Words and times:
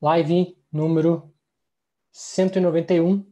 live 0.00 0.56
número 0.72 1.32
191. 2.12 3.26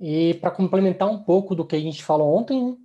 E 0.00 0.34
para 0.34 0.50
complementar 0.50 1.08
um 1.08 1.22
pouco 1.22 1.54
do 1.54 1.66
que 1.66 1.76
a 1.76 1.80
gente 1.80 2.02
falou 2.02 2.34
ontem, 2.34 2.72
né? 2.72 2.76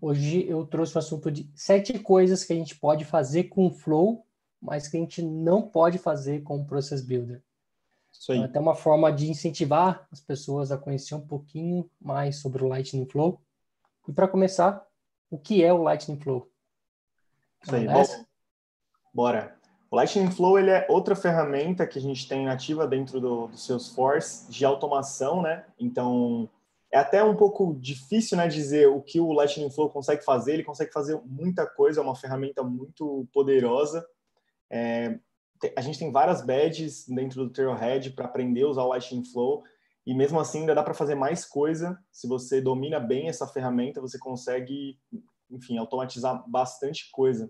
hoje 0.00 0.46
eu 0.48 0.66
trouxe 0.66 0.96
o 0.96 0.98
assunto 0.98 1.30
de 1.30 1.50
sete 1.54 1.98
coisas 1.98 2.44
que 2.44 2.52
a 2.52 2.56
gente 2.56 2.76
pode 2.76 3.04
fazer 3.04 3.44
com 3.44 3.66
o 3.66 3.70
Flow, 3.70 4.26
mas 4.60 4.88
que 4.88 4.96
a 4.96 5.00
gente 5.00 5.22
não 5.22 5.62
pode 5.62 5.98
fazer 5.98 6.42
com 6.42 6.60
o 6.60 6.64
Process 6.64 7.02
Builder. 7.02 7.42
Isso 8.12 8.32
aí. 8.32 8.42
Até 8.42 8.58
uma 8.58 8.74
forma 8.74 9.12
de 9.12 9.30
incentivar 9.30 10.06
as 10.10 10.20
pessoas 10.20 10.72
a 10.72 10.78
conhecer 10.78 11.14
um 11.14 11.26
pouquinho 11.26 11.90
mais 12.00 12.36
sobre 12.36 12.62
o 12.64 12.68
Lightning 12.68 13.06
Flow. 13.06 13.40
E 14.08 14.12
para 14.12 14.28
começar, 14.28 14.86
o 15.30 15.38
que 15.38 15.62
é 15.62 15.72
o 15.72 15.82
Lightning 15.82 16.18
Flow? 16.18 16.50
Isso 17.62 17.74
aí, 17.74 17.86
bom, 17.86 18.04
bora. 19.12 19.58
O 19.94 19.96
Lightning 19.96 20.28
Flow 20.28 20.58
ele 20.58 20.70
é 20.70 20.84
outra 20.90 21.14
ferramenta 21.14 21.86
que 21.86 22.00
a 22.00 22.02
gente 22.02 22.26
tem 22.26 22.48
ativa 22.48 22.84
dentro 22.84 23.20
do, 23.20 23.46
do 23.46 23.56
Salesforce 23.56 24.50
de 24.50 24.64
automação, 24.64 25.40
né? 25.40 25.64
Então, 25.78 26.50
é 26.90 26.98
até 26.98 27.22
um 27.22 27.36
pouco 27.36 27.72
difícil 27.78 28.36
né, 28.36 28.48
dizer 28.48 28.88
o 28.88 29.00
que 29.00 29.20
o 29.20 29.32
Lightning 29.32 29.70
Flow 29.70 29.88
consegue 29.88 30.24
fazer. 30.24 30.54
Ele 30.54 30.64
consegue 30.64 30.92
fazer 30.92 31.16
muita 31.24 31.64
coisa, 31.64 32.00
é 32.00 32.02
uma 32.02 32.16
ferramenta 32.16 32.60
muito 32.64 33.28
poderosa. 33.32 34.04
É, 34.68 35.16
a 35.76 35.80
gente 35.80 36.00
tem 36.00 36.10
várias 36.10 36.44
badges 36.44 37.06
dentro 37.06 37.44
do 37.44 37.52
Trailhead 37.52 38.10
para 38.14 38.24
aprender 38.24 38.64
a 38.64 38.68
usar 38.70 38.82
o 38.82 38.88
Lightning 38.88 39.24
Flow 39.24 39.62
e 40.04 40.12
mesmo 40.12 40.40
assim 40.40 40.62
ainda 40.62 40.74
dá 40.74 40.82
para 40.82 40.92
fazer 40.92 41.14
mais 41.14 41.44
coisa. 41.44 41.96
Se 42.10 42.26
você 42.26 42.60
domina 42.60 42.98
bem 42.98 43.28
essa 43.28 43.46
ferramenta, 43.46 44.00
você 44.00 44.18
consegue, 44.18 44.98
enfim, 45.48 45.78
automatizar 45.78 46.42
bastante 46.50 47.12
coisa. 47.12 47.48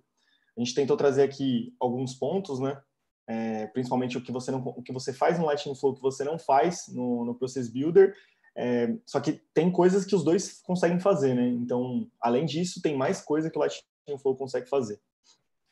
A 0.56 0.60
gente 0.60 0.74
tentou 0.74 0.96
trazer 0.96 1.22
aqui 1.22 1.74
alguns 1.80 2.14
pontos, 2.14 2.60
né? 2.60 2.80
É, 3.26 3.66
principalmente 3.68 4.18
o 4.18 4.22
que 4.22 4.30
você 4.30 4.50
não, 4.50 4.60
o 4.60 4.82
que 4.82 4.92
você 4.92 5.12
faz 5.12 5.38
no 5.38 5.46
Lightning 5.46 5.74
Flow 5.74 5.94
que 5.94 6.02
você 6.02 6.22
não 6.24 6.38
faz 6.38 6.86
no, 6.88 7.24
no 7.24 7.34
Process 7.34 7.68
Builder. 7.68 8.14
É, 8.56 8.94
só 9.04 9.18
que 9.18 9.40
tem 9.52 9.70
coisas 9.70 10.04
que 10.04 10.14
os 10.14 10.22
dois 10.22 10.60
conseguem 10.62 11.00
fazer, 11.00 11.34
né? 11.34 11.48
Então, 11.48 12.08
além 12.20 12.44
disso, 12.44 12.80
tem 12.80 12.96
mais 12.96 13.20
coisa 13.20 13.50
que 13.50 13.56
o 13.56 13.60
Lightning 13.60 14.18
Flow 14.20 14.36
consegue 14.36 14.68
fazer. 14.68 15.00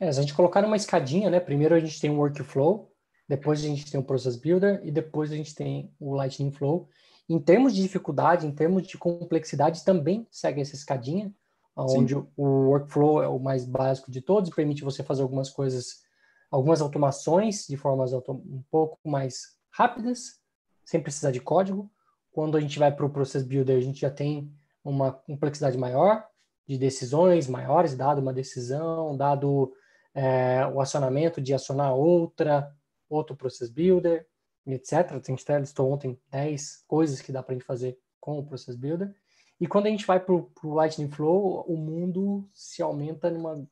É, 0.00 0.08
a 0.08 0.12
gente 0.12 0.34
colocar 0.34 0.62
numa 0.62 0.76
escadinha, 0.76 1.30
né? 1.30 1.38
Primeiro 1.38 1.74
a 1.74 1.80
gente 1.80 2.00
tem 2.00 2.10
um 2.10 2.18
workflow, 2.18 2.92
depois 3.28 3.60
a 3.60 3.68
gente 3.68 3.88
tem 3.88 4.00
o 4.00 4.04
Process 4.04 4.36
Builder 4.36 4.80
e 4.84 4.90
depois 4.90 5.30
a 5.30 5.36
gente 5.36 5.54
tem 5.54 5.94
o 6.00 6.14
Lightning 6.14 6.50
Flow. 6.50 6.88
Em 7.28 7.38
termos 7.38 7.74
de 7.74 7.82
dificuldade, 7.82 8.46
em 8.46 8.52
termos 8.52 8.86
de 8.86 8.98
complexidade, 8.98 9.84
também 9.84 10.26
segue 10.30 10.60
essa 10.60 10.74
escadinha 10.74 11.32
onde 11.76 12.14
Sim. 12.14 12.26
o 12.36 12.44
workflow 12.68 13.22
é 13.22 13.28
o 13.28 13.38
mais 13.38 13.64
básico 13.64 14.10
de 14.10 14.20
todos, 14.20 14.50
permite 14.50 14.84
você 14.84 15.02
fazer 15.02 15.22
algumas 15.22 15.50
coisas, 15.50 16.02
algumas 16.50 16.80
automações 16.80 17.66
de 17.66 17.76
formas 17.76 18.12
um 18.12 18.62
pouco 18.70 18.98
mais 19.04 19.56
rápidas, 19.70 20.40
sem 20.84 21.02
precisar 21.02 21.30
de 21.30 21.40
código. 21.40 21.90
Quando 22.30 22.56
a 22.56 22.60
gente 22.60 22.78
vai 22.78 22.94
para 22.94 23.06
o 23.06 23.10
Process 23.10 23.42
Builder, 23.42 23.76
a 23.76 23.80
gente 23.80 24.00
já 24.00 24.10
tem 24.10 24.52
uma 24.84 25.12
complexidade 25.12 25.78
maior 25.78 26.26
de 26.66 26.78
decisões 26.78 27.48
maiores, 27.48 27.96
dado 27.96 28.20
uma 28.20 28.32
decisão, 28.32 29.16
dado 29.16 29.72
é, 30.14 30.66
o 30.66 30.80
acionamento 30.80 31.40
de 31.40 31.54
acionar 31.54 31.94
outra, 31.94 32.74
outro 33.08 33.36
Process 33.36 33.70
Builder, 33.70 34.26
etc. 34.66 34.92
A 35.12 35.14
gente 35.14 35.42
até 35.42 35.58
listou 35.58 35.90
ontem 35.90 36.18
10 36.30 36.84
coisas 36.86 37.20
que 37.20 37.32
dá 37.32 37.42
para 37.42 37.54
a 37.54 37.58
gente 37.58 37.66
fazer 37.66 37.98
com 38.20 38.38
o 38.38 38.44
Process 38.44 38.76
Builder. 38.76 39.14
E 39.62 39.66
quando 39.68 39.86
a 39.86 39.90
gente 39.90 40.04
vai 40.04 40.18
para 40.18 40.34
o 40.34 40.74
Lightning 40.74 41.08
Flow, 41.08 41.64
o 41.68 41.76
mundo 41.76 42.44
se 42.52 42.82
aumenta 42.82 43.30
numa. 43.30 43.64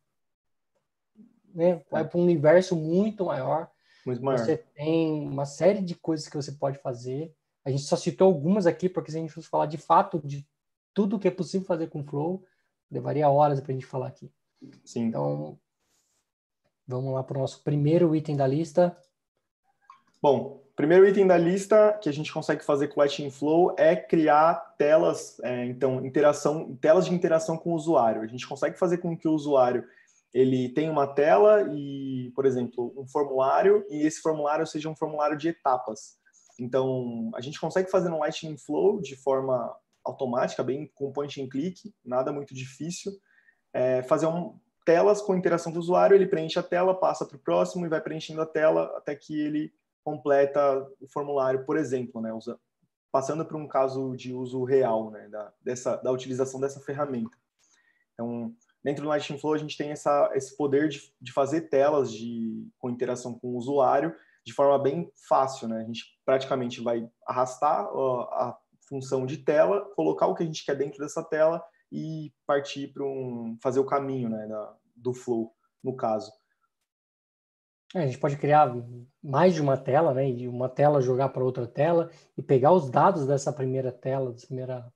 Né, 1.53 1.83
vai 1.91 2.07
para 2.07 2.17
um 2.17 2.23
universo 2.23 2.77
muito 2.77 3.25
maior. 3.25 3.69
Muito 4.07 4.23
maior. 4.23 4.39
Você 4.39 4.57
tem 4.57 5.27
uma 5.27 5.45
série 5.45 5.83
de 5.83 5.97
coisas 5.97 6.29
que 6.29 6.37
você 6.37 6.53
pode 6.53 6.79
fazer. 6.79 7.35
A 7.65 7.71
gente 7.73 7.83
só 7.83 7.97
citou 7.97 8.29
algumas 8.29 8.69
aqui, 8.69 8.89
porque 8.89 9.11
se 9.11 9.19
a 9.19 9.21
gente 9.21 9.33
fosse 9.33 9.49
falar 9.49 9.67
de 9.67 9.79
fato 9.79 10.21
de 10.25 10.49
tudo 10.95 11.19
que 11.19 11.27
é 11.27 11.31
possível 11.33 11.67
fazer 11.67 11.89
com 11.89 12.05
Flow, 12.05 12.45
levaria 12.89 13.29
horas 13.29 13.61
para 13.61 13.73
a 13.73 13.75
gente 13.75 13.85
falar 13.85 14.07
aqui. 14.07 14.33
Sim. 14.85 15.07
Então, 15.07 15.59
vamos 16.87 17.13
lá 17.13 17.25
para 17.25 17.37
o 17.37 17.41
nosso 17.41 17.65
primeiro 17.65 18.15
item 18.15 18.37
da 18.37 18.47
lista. 18.47 18.97
Bom, 20.23 20.60
Primeiro 20.81 21.07
item 21.07 21.27
da 21.27 21.37
lista 21.37 21.93
que 22.01 22.09
a 22.09 22.13
gente 22.13 22.33
consegue 22.33 22.65
fazer 22.65 22.89
com 22.89 22.99
o 22.99 23.05
Lightning 23.05 23.31
Flow 23.31 23.75
é 23.77 23.95
criar 23.95 24.55
telas, 24.79 25.39
é, 25.41 25.67
então 25.67 26.03
interação, 26.03 26.75
telas 26.81 27.05
de 27.05 27.13
interação 27.13 27.59
com 27.59 27.73
o 27.73 27.75
usuário. 27.75 28.23
A 28.23 28.27
gente 28.27 28.49
consegue 28.49 28.79
fazer 28.79 28.97
com 28.97 29.15
que 29.15 29.29
o 29.29 29.33
usuário 29.33 29.85
ele 30.33 30.71
tenha 30.71 30.91
uma 30.91 31.07
tela 31.07 31.71
e, 31.71 32.33
por 32.35 32.47
exemplo, 32.47 32.95
um 32.97 33.07
formulário 33.07 33.85
e 33.91 34.07
esse 34.07 34.23
formulário 34.23 34.67
seja 34.67 34.89
um 34.89 34.97
formulário 34.97 35.37
de 35.37 35.49
etapas. 35.49 36.17
Então, 36.59 37.31
a 37.35 37.43
gente 37.43 37.61
consegue 37.61 37.91
fazer 37.91 38.09
no 38.09 38.19
Lightning 38.19 38.57
Flow 38.57 39.03
de 39.03 39.17
forma 39.17 39.77
automática, 40.03 40.63
bem 40.63 40.91
com 40.95 41.13
point 41.13 41.43
and 41.43 41.49
click, 41.51 41.93
nada 42.03 42.33
muito 42.33 42.55
difícil. 42.55 43.13
É, 43.71 44.03
fazer 44.05 44.29
um, 44.29 44.59
telas 44.87 45.21
com 45.21 45.37
interação 45.37 45.73
com 45.73 45.79
o 45.79 45.83
usuário, 45.83 46.15
ele 46.15 46.27
preenche 46.27 46.59
a 46.59 46.63
tela, 46.63 46.99
passa 46.99 47.27
para 47.27 47.37
o 47.37 47.41
próximo 47.41 47.85
e 47.85 47.91
vai 47.91 48.01
preenchendo 48.01 48.41
a 48.41 48.47
tela 48.47 48.85
até 48.97 49.15
que 49.15 49.39
ele 49.39 49.71
completa 50.11 50.85
o 51.01 51.07
formulário, 51.07 51.65
por 51.65 51.77
exemplo, 51.77 52.21
né, 52.21 52.31
passando 53.13 53.45
por 53.45 53.57
um 53.57 53.69
caso 53.69 54.17
de 54.17 54.33
uso 54.33 54.65
real 54.65 55.11
né, 55.11 55.29
da, 55.29 55.53
dessa, 55.63 55.97
da 55.97 56.11
utilização 56.11 56.61
dessa 56.61 56.81
ferramenta. 56.81 57.37
Então, 58.13 58.53
dentro 58.83 59.05
do 59.05 59.09
Lightning 59.09 59.39
Flow, 59.39 59.55
a 59.55 59.59
gente 59.59 59.77
tem 59.77 59.91
essa, 59.91 60.31
esse 60.35 60.57
poder 60.57 60.89
de, 60.89 61.13
de 61.21 61.33
fazer 61.33 61.63
telas 61.63 62.13
de, 62.13 62.69
com 62.79 62.91
interação 62.91 63.39
com 63.39 63.49
o 63.49 63.57
usuário 63.57 64.15
de 64.45 64.53
forma 64.53 64.79
bem 64.79 65.13
fácil. 65.29 65.69
Né? 65.69 65.79
A 65.81 65.85
gente 65.85 66.05
praticamente 66.25 66.81
vai 66.81 67.09
arrastar 67.27 67.87
a, 67.87 68.49
a 68.49 68.59
função 68.89 69.25
de 69.25 69.39
tela, 69.39 69.89
colocar 69.95 70.27
o 70.27 70.35
que 70.35 70.43
a 70.43 70.47
gente 70.47 70.65
quer 70.65 70.77
dentro 70.77 70.99
dessa 70.99 71.23
tela 71.23 71.65
e 71.93 72.33
partir 72.47 72.89
para 72.93 73.05
um, 73.05 73.57
fazer 73.63 73.79
o 73.79 73.87
caminho 73.87 74.29
né, 74.29 74.47
da, 74.47 74.75
do 74.97 75.15
flow, 75.15 75.55
no 75.83 75.95
caso. 75.95 76.33
É, 77.95 78.03
a 78.03 78.07
gente 78.07 78.19
pode 78.19 78.37
criar 78.37 78.73
mais 79.23 79.55
de 79.55 79.61
uma 79.61 79.77
tela, 79.77 80.15
né? 80.15 80.29
E 80.31 80.49
uma 80.49 80.69
tela 80.69 81.01
jogar 81.01 81.31
para 81.31 81.45
outra 81.45 81.67
tela 81.67 82.11
e 82.37 82.43
pegar 82.43 82.73
os 82.73 82.89
dados 82.89 83.27
dessa 83.27 83.53
primeira 83.53 83.91
tela, 83.91 84.33
dessa 84.33 84.47
primeira 84.47 84.93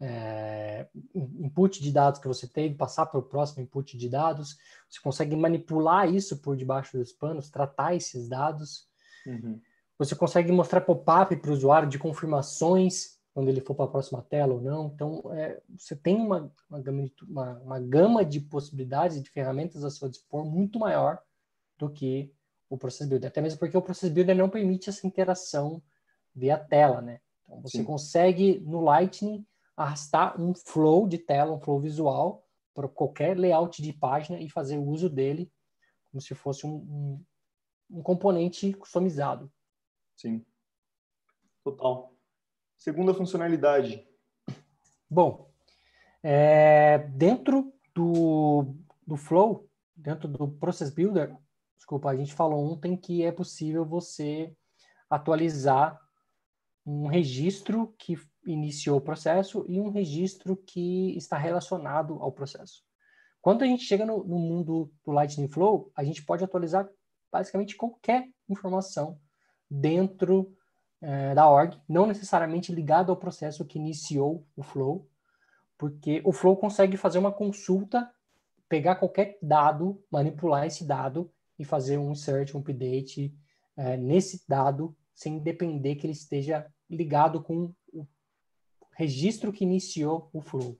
é, 0.00 0.86
input 1.14 1.82
de 1.82 1.90
dados 1.90 2.20
que 2.20 2.28
você 2.28 2.46
teve, 2.46 2.74
passar 2.74 3.06
para 3.06 3.18
o 3.18 3.22
próximo 3.22 3.62
input 3.62 3.96
de 3.96 4.08
dados. 4.08 4.56
Você 4.88 5.00
consegue 5.00 5.34
manipular 5.34 6.12
isso 6.12 6.38
por 6.38 6.56
debaixo 6.56 6.96
dos 6.96 7.12
panos, 7.12 7.50
tratar 7.50 7.94
esses 7.94 8.28
dados. 8.28 8.86
Uhum. 9.26 9.60
Você 9.98 10.14
consegue 10.14 10.52
mostrar 10.52 10.82
pop-up 10.82 11.34
para 11.36 11.50
o 11.50 11.54
usuário 11.54 11.88
de 11.88 11.98
confirmações 11.98 13.16
quando 13.32 13.48
ele 13.48 13.60
for 13.60 13.74
para 13.74 13.86
a 13.86 13.88
próxima 13.88 14.22
tela 14.22 14.54
ou 14.54 14.60
não. 14.60 14.86
Então, 14.94 15.22
é, 15.32 15.60
você 15.76 15.96
tem 15.96 16.16
uma, 16.16 16.50
uma, 16.70 16.80
gama 16.80 17.02
de, 17.02 17.12
uma, 17.22 17.58
uma 17.58 17.80
gama 17.80 18.24
de 18.24 18.40
possibilidades 18.40 19.16
e 19.16 19.22
de 19.22 19.30
ferramentas 19.30 19.84
a 19.84 19.90
seu 19.90 20.08
dispor 20.08 20.44
muito 20.44 20.78
maior 20.78 21.18
do 21.78 21.90
que 21.90 22.32
o 22.68 22.76
Process 22.76 23.08
Builder. 23.08 23.28
Até 23.28 23.40
mesmo 23.40 23.58
porque 23.58 23.76
o 23.76 23.82
Process 23.82 24.10
Builder 24.10 24.36
não 24.36 24.48
permite 24.48 24.88
essa 24.88 25.06
interação 25.06 25.82
via 26.34 26.58
tela, 26.58 27.00
né? 27.00 27.20
Então, 27.44 27.62
você 27.62 27.78
Sim. 27.78 27.84
consegue, 27.84 28.60
no 28.60 28.80
Lightning, 28.80 29.46
arrastar 29.76 30.40
um 30.40 30.54
flow 30.54 31.06
de 31.06 31.18
tela, 31.18 31.52
um 31.52 31.60
flow 31.60 31.78
visual, 31.78 32.44
para 32.74 32.88
qualquer 32.88 33.38
layout 33.38 33.80
de 33.80 33.92
página 33.92 34.38
e 34.40 34.50
fazer 34.50 34.78
uso 34.78 35.08
dele 35.08 35.50
como 36.10 36.20
se 36.20 36.34
fosse 36.34 36.66
um, 36.66 36.76
um, 37.90 37.98
um 37.98 38.02
componente 38.02 38.72
customizado. 38.72 39.52
Sim. 40.16 40.44
Total. 41.62 42.14
Segunda 42.76 43.12
funcionalidade. 43.12 44.06
Bom, 45.10 45.50
é, 46.22 46.98
dentro 46.98 47.72
do, 47.94 48.74
do 49.06 49.16
Flow, 49.16 49.68
dentro 49.94 50.26
do 50.26 50.48
Process 50.48 50.90
Builder, 50.90 51.36
desculpa, 51.76 52.10
a 52.10 52.16
gente 52.16 52.34
falou 52.34 52.72
ontem 52.72 52.96
que 52.96 53.22
é 53.22 53.30
possível 53.30 53.84
você 53.84 54.54
atualizar 55.08 56.00
um 56.84 57.06
registro 57.06 57.94
que 57.98 58.16
iniciou 58.44 58.98
o 58.98 59.00
processo 59.00 59.64
e 59.68 59.80
um 59.80 59.90
registro 59.90 60.56
que 60.56 61.16
está 61.16 61.36
relacionado 61.36 62.14
ao 62.20 62.32
processo. 62.32 62.84
Quando 63.40 63.62
a 63.62 63.66
gente 63.66 63.84
chega 63.84 64.06
no, 64.06 64.24
no 64.24 64.38
mundo 64.38 64.92
do 65.04 65.12
Lightning 65.12 65.48
Flow, 65.48 65.90
a 65.96 66.02
gente 66.04 66.24
pode 66.24 66.44
atualizar 66.44 66.88
basicamente 67.30 67.76
qualquer 67.76 68.28
informação 68.48 69.20
dentro 69.70 70.56
é, 71.00 71.34
da 71.34 71.48
org, 71.48 71.76
não 71.88 72.06
necessariamente 72.06 72.72
ligado 72.72 73.10
ao 73.10 73.16
processo 73.16 73.64
que 73.64 73.78
iniciou 73.78 74.46
o 74.56 74.62
flow, 74.62 75.08
porque 75.76 76.22
o 76.24 76.32
flow 76.32 76.56
consegue 76.56 76.96
fazer 76.96 77.18
uma 77.18 77.32
consulta, 77.32 78.10
pegar 78.68 78.96
qualquer 78.96 79.38
dado, 79.42 80.02
manipular 80.10 80.66
esse 80.66 80.84
dado 80.84 81.32
e 81.58 81.64
fazer 81.64 81.98
um 81.98 82.12
insert, 82.12 82.54
um 82.54 82.60
update 82.60 83.34
é, 83.76 83.96
nesse 83.96 84.42
dado, 84.48 84.96
sem 85.14 85.38
depender 85.38 85.96
que 85.96 86.06
ele 86.06 86.12
esteja 86.12 86.66
ligado 86.88 87.42
com 87.42 87.74
o 87.92 88.06
registro 88.92 89.52
que 89.52 89.64
iniciou 89.64 90.28
o 90.32 90.40
flow. 90.40 90.78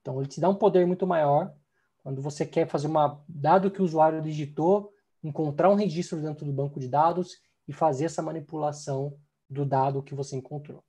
Então, 0.00 0.20
ele 0.20 0.28
te 0.28 0.40
dá 0.40 0.48
um 0.48 0.54
poder 0.54 0.86
muito 0.86 1.06
maior 1.06 1.54
quando 1.98 2.22
você 2.22 2.46
quer 2.46 2.68
fazer 2.68 2.86
uma 2.86 3.22
dado 3.28 3.70
que 3.70 3.82
o 3.82 3.84
usuário 3.84 4.22
digitou, 4.22 4.92
encontrar 5.22 5.70
um 5.70 5.74
registro 5.74 6.22
dentro 6.22 6.46
do 6.46 6.52
banco 6.52 6.78
de 6.78 6.88
dados 6.88 7.40
e 7.66 7.72
fazer 7.72 8.04
essa 8.04 8.22
manipulação 8.22 9.18
do 9.50 9.64
dado 9.64 10.02
que 10.02 10.14
você 10.14 10.36
encontrou. 10.36 10.84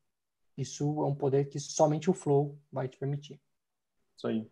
Isso 0.56 0.84
é 1.02 1.06
um 1.06 1.16
poder 1.16 1.46
que 1.46 1.60
somente 1.60 2.10
o 2.10 2.14
Flow 2.14 2.60
vai 2.72 2.88
te 2.88 2.98
permitir. 2.98 3.42
Isso 4.16 4.28
aí. 4.28 4.52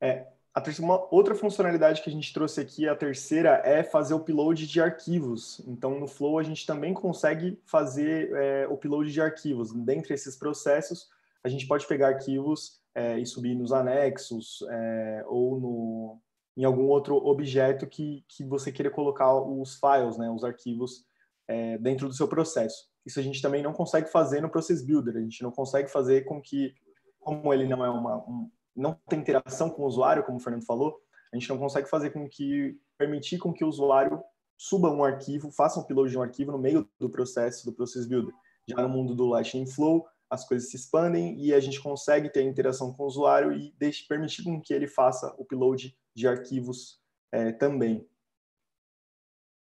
É, 0.00 0.32
a 0.52 0.60
terceira, 0.60 0.90
uma 0.90 1.14
outra 1.14 1.34
funcionalidade 1.34 2.02
que 2.02 2.10
a 2.10 2.12
gente 2.12 2.32
trouxe 2.32 2.60
aqui, 2.60 2.88
a 2.88 2.96
terceira, 2.96 3.62
é 3.64 3.84
fazer 3.84 4.14
upload 4.14 4.66
de 4.66 4.80
arquivos. 4.80 5.60
Então, 5.66 5.98
no 5.98 6.08
Flow, 6.08 6.38
a 6.38 6.42
gente 6.42 6.66
também 6.66 6.92
consegue 6.92 7.60
fazer 7.64 8.32
é, 8.34 8.66
upload 8.68 9.12
de 9.12 9.20
arquivos. 9.20 9.72
Dentre 9.72 10.14
esses 10.14 10.36
processos, 10.36 11.08
a 11.44 11.48
gente 11.48 11.66
pode 11.66 11.86
pegar 11.86 12.08
arquivos 12.08 12.80
é, 12.94 13.18
e 13.18 13.24
subir 13.24 13.54
nos 13.54 13.72
anexos 13.72 14.64
é, 14.68 15.24
ou 15.28 15.60
no, 15.60 16.18
em 16.56 16.64
algum 16.64 16.88
outro 16.88 17.16
objeto 17.16 17.86
que, 17.86 18.24
que 18.28 18.44
você 18.44 18.72
queira 18.72 18.90
colocar 18.90 19.32
os 19.34 19.76
files, 19.76 20.18
né, 20.18 20.28
os 20.30 20.44
arquivos 20.44 21.04
é, 21.46 21.78
dentro 21.78 22.08
do 22.08 22.14
seu 22.14 22.26
processo. 22.26 22.90
Isso 23.06 23.18
a 23.18 23.22
gente 23.22 23.40
também 23.40 23.62
não 23.62 23.72
consegue 23.72 24.10
fazer 24.10 24.40
no 24.40 24.50
Process 24.50 24.82
Builder. 24.84 25.16
A 25.16 25.20
gente 25.20 25.42
não 25.42 25.50
consegue 25.50 25.88
fazer 25.90 26.24
com 26.24 26.40
que, 26.40 26.74
como 27.18 27.54
ele 27.54 27.66
não 27.66 27.84
é 27.84 27.88
uma, 27.88 28.18
um, 28.18 28.50
não 28.80 28.94
tem 29.08 29.20
interação 29.20 29.70
com 29.70 29.82
o 29.82 29.86
usuário, 29.86 30.24
como 30.24 30.38
o 30.38 30.40
Fernando 30.40 30.64
falou, 30.64 31.00
a 31.32 31.36
gente 31.36 31.48
não 31.48 31.58
consegue 31.58 31.88
fazer 31.88 32.10
com 32.10 32.28
que 32.28 32.78
permitir 32.98 33.38
com 33.38 33.52
que 33.52 33.64
o 33.64 33.68
usuário 33.68 34.22
suba 34.58 34.90
um 34.90 35.04
arquivo, 35.04 35.50
faça 35.50 35.78
um 35.78 35.82
upload 35.82 36.10
de 36.10 36.18
um 36.18 36.22
arquivo 36.22 36.52
no 36.52 36.58
meio 36.58 36.88
do 36.98 37.08
processo 37.08 37.64
do 37.64 37.72
Process 37.72 38.06
Builder. 38.06 38.34
Já 38.68 38.82
no 38.82 38.88
mundo 38.88 39.14
do 39.14 39.26
Lightning 39.26 39.66
Flow, 39.66 40.06
as 40.28 40.46
coisas 40.46 40.70
se 40.70 40.76
expandem 40.76 41.38
e 41.40 41.52
a 41.54 41.60
gente 41.60 41.80
consegue 41.80 42.30
ter 42.30 42.42
interação 42.42 42.92
com 42.92 43.04
o 43.04 43.06
usuário 43.06 43.52
e 43.52 43.74
deixe, 43.78 44.06
permitir 44.06 44.44
com 44.44 44.60
que 44.60 44.72
ele 44.72 44.86
faça 44.86 45.34
o 45.36 45.42
upload 45.42 45.96
de 46.14 46.28
arquivos 46.28 47.00
é, 47.32 47.52
também. 47.52 48.08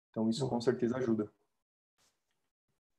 Então 0.09 0.29
isso 0.29 0.47
com 0.49 0.59
certeza 0.59 0.97
ajuda. 0.97 1.31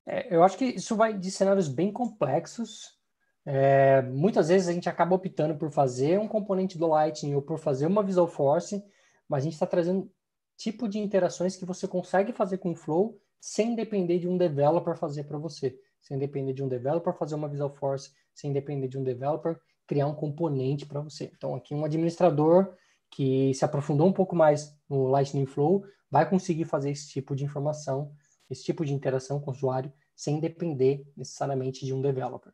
É, 0.06 0.34
eu 0.34 0.42
acho 0.42 0.56
que 0.56 0.64
isso 0.64 0.96
vai 0.96 1.16
de 1.16 1.30
cenários 1.30 1.68
bem 1.68 1.92
complexos 1.92 2.98
é, 3.44 4.02
muitas 4.02 4.48
vezes 4.48 4.68
a 4.68 4.72
gente 4.72 4.88
acaba 4.88 5.14
optando 5.14 5.56
por 5.56 5.70
fazer 5.70 6.18
um 6.18 6.28
componente 6.28 6.78
do 6.78 6.86
Lightning 6.86 7.34
ou 7.34 7.42
por 7.42 7.58
fazer 7.58 7.86
uma 7.86 8.02
Visual 8.02 8.28
Force, 8.28 8.82
mas 9.28 9.42
a 9.42 9.44
gente 9.44 9.54
está 9.54 9.66
trazendo 9.66 10.10
tipo 10.56 10.88
de 10.88 10.98
interações 10.98 11.56
que 11.56 11.64
você 11.64 11.88
consegue 11.88 12.32
fazer 12.32 12.58
com 12.58 12.72
o 12.72 12.76
Flow 12.76 13.18
sem 13.40 13.74
depender 13.74 14.20
de 14.20 14.28
um 14.28 14.38
developer 14.38 14.96
fazer 14.96 15.24
para 15.24 15.38
você, 15.38 15.76
sem 16.00 16.16
depender 16.18 16.52
de 16.52 16.62
um 16.62 16.68
developer 16.68 17.12
fazer 17.14 17.34
uma 17.34 17.48
Visual 17.48 17.74
Force, 17.74 18.12
sem 18.32 18.52
depender 18.52 18.86
de 18.86 18.96
um 18.96 19.02
developer 19.02 19.58
criar 19.86 20.06
um 20.06 20.14
componente 20.14 20.86
para 20.86 21.00
você. 21.00 21.30
Então, 21.36 21.54
aqui 21.54 21.74
um 21.74 21.84
administrador 21.84 22.74
que 23.10 23.52
se 23.52 23.64
aprofundou 23.64 24.06
um 24.06 24.12
pouco 24.12 24.34
mais 24.34 24.74
no 24.88 25.08
Lightning 25.08 25.46
Flow 25.46 25.84
vai 26.10 26.28
conseguir 26.28 26.64
fazer 26.64 26.90
esse 26.90 27.08
tipo 27.08 27.34
de 27.34 27.44
informação, 27.44 28.12
esse 28.48 28.62
tipo 28.64 28.84
de 28.84 28.94
interação 28.94 29.40
com 29.40 29.50
o 29.50 29.54
usuário, 29.54 29.92
sem 30.14 30.38
depender 30.38 31.04
necessariamente 31.16 31.84
de 31.84 31.92
um 31.92 32.00
developer. 32.00 32.52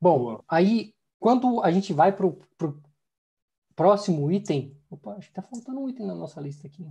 Bom, 0.00 0.18
Boa. 0.18 0.44
aí 0.48 0.94
quando 1.18 1.62
a 1.62 1.70
gente 1.70 1.92
vai 1.92 2.14
para 2.14 2.26
o 2.26 2.38
próximo 3.74 4.30
item, 4.30 4.78
opa, 4.90 5.12
acho 5.12 5.32
que 5.32 5.38
está 5.38 5.42
faltando 5.42 5.80
um 5.80 5.88
item 5.88 6.06
na 6.06 6.14
nossa 6.14 6.40
lista 6.40 6.66
aqui. 6.66 6.86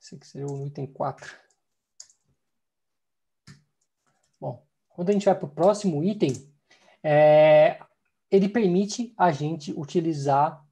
Esse 0.00 0.14
aqui 0.14 0.26
seria 0.26 0.46
o 0.46 0.66
item 0.66 0.86
4. 0.86 1.28
Bom, 4.40 4.64
quando 4.88 5.10
a 5.10 5.12
gente 5.12 5.24
vai 5.24 5.34
para 5.34 5.46
o 5.46 5.50
próximo 5.50 6.04
item, 6.04 6.32
é, 7.02 7.80
ele 8.30 8.48
permite 8.48 9.12
a 9.16 9.32
gente 9.32 9.72
utilizar 9.72 10.64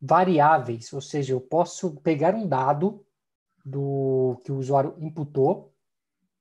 variáveis, 0.00 0.92
ou 0.92 1.00
seja, 1.00 1.32
eu 1.32 1.40
posso 1.40 1.96
pegar 1.96 2.34
um 2.34 2.46
dado 2.46 3.04
do 3.64 4.40
que 4.44 4.52
o 4.52 4.56
usuário 4.56 4.96
imputou 4.98 5.74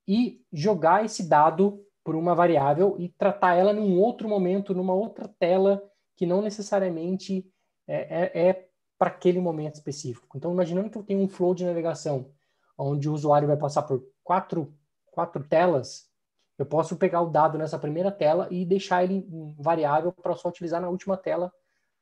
e 0.07 0.45
jogar 0.53 1.03
esse 1.03 1.27
dado 1.27 1.85
por 2.03 2.15
uma 2.15 2.33
variável 2.33 2.95
e 2.97 3.09
tratar 3.09 3.55
ela 3.55 3.73
num 3.73 3.99
outro 3.99 4.27
momento, 4.27 4.73
numa 4.73 4.93
outra 4.93 5.27
tela 5.39 5.83
que 6.15 6.25
não 6.25 6.41
necessariamente 6.41 7.45
é, 7.87 8.39
é, 8.41 8.49
é 8.49 8.69
para 8.97 9.09
aquele 9.09 9.39
momento 9.39 9.75
específico. 9.75 10.37
Então, 10.37 10.51
imaginando 10.51 10.89
que 10.89 10.97
eu 10.97 11.03
tenho 11.03 11.21
um 11.21 11.29
flow 11.29 11.55
de 11.55 11.65
navegação 11.65 12.31
onde 12.77 13.09
o 13.09 13.13
usuário 13.13 13.47
vai 13.47 13.57
passar 13.57 13.83
por 13.83 14.05
quatro, 14.23 14.73
quatro 15.11 15.43
telas, 15.43 16.09
eu 16.57 16.65
posso 16.65 16.97
pegar 16.97 17.21
o 17.21 17.29
dado 17.29 17.57
nessa 17.57 17.79
primeira 17.79 18.11
tela 18.11 18.47
e 18.51 18.65
deixar 18.65 19.03
ele 19.03 19.25
variável 19.57 20.11
para 20.11 20.35
só 20.35 20.49
utilizar 20.49 20.81
na 20.81 20.89
última 20.89 21.15
tela, 21.15 21.51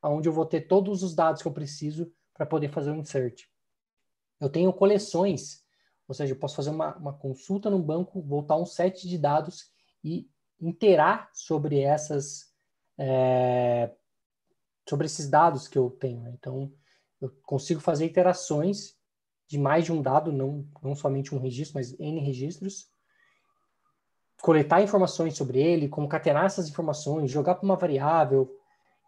onde 0.01 0.27
eu 0.27 0.33
vou 0.33 0.45
ter 0.45 0.61
todos 0.61 1.03
os 1.03 1.13
dados 1.13 1.41
que 1.41 1.47
eu 1.47 1.53
preciso 1.53 2.11
para 2.33 2.45
poder 2.45 2.69
fazer 2.69 2.91
um 2.91 2.97
insert. 2.97 3.43
Eu 4.39 4.49
tenho 4.49 4.71
coleções, 4.73 5.63
ou 6.07 6.13
seja, 6.13 6.33
eu 6.33 6.39
posso 6.39 6.55
fazer 6.55 6.69
uma, 6.69 6.95
uma 6.97 7.13
consulta 7.13 7.69
no 7.69 7.79
banco, 7.79 8.21
voltar 8.21 8.55
um 8.55 8.65
set 8.65 9.07
de 9.07 9.17
dados 9.17 9.71
e 10.07 10.29
interar 10.59 11.29
sobre 11.33 11.81
essas 11.81 12.51
é, 12.97 13.91
sobre 14.87 15.05
esses 15.05 15.29
dados 15.29 15.67
que 15.67 15.77
eu 15.77 15.89
tenho. 15.89 16.21
Né? 16.21 16.33
Então, 16.39 16.71
eu 17.19 17.29
consigo 17.43 17.81
fazer 17.81 18.05
iterações 18.05 18.95
de 19.47 19.57
mais 19.57 19.85
de 19.85 19.91
um 19.91 20.01
dado, 20.01 20.31
não, 20.31 20.65
não 20.81 20.95
somente 20.95 21.33
um 21.35 21.39
registro, 21.39 21.75
mas 21.75 21.97
N 21.99 22.19
registros, 22.19 22.89
coletar 24.41 24.81
informações 24.81 25.35
sobre 25.35 25.59
ele, 25.59 25.89
concatenar 25.89 26.45
essas 26.45 26.69
informações, 26.69 27.31
jogar 27.31 27.55
para 27.55 27.65
uma 27.65 27.75
variável. 27.75 28.53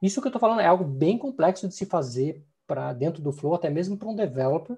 Isso 0.02 0.22
que 0.22 0.28
eu 0.28 0.30
estou 0.30 0.40
falando 0.40 0.62
é 0.62 0.66
algo 0.66 0.84
bem 0.84 1.18
complexo 1.18 1.68
de 1.68 1.76
se 1.76 1.86
fazer 1.86 2.44
para 2.66 2.94
dentro 2.94 3.22
do 3.22 3.32
Flow, 3.32 3.54
até 3.54 3.70
mesmo 3.70 3.98
para 3.98 4.08
um 4.08 4.16
developer, 4.16 4.78